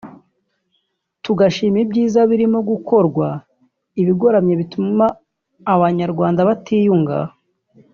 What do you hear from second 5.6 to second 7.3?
Abanyarwanda batiyunga